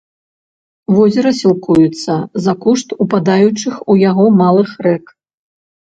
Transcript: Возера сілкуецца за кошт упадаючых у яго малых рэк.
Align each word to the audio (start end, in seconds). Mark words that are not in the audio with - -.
Возера 0.95 1.31
сілкуецца 1.41 2.13
за 2.45 2.53
кошт 2.63 2.87
упадаючых 3.07 3.75
у 3.95 3.99
яго 4.09 4.25
малых 4.43 4.69
рэк. 4.87 5.05